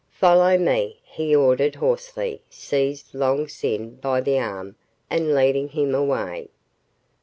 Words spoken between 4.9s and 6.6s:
and leading him away.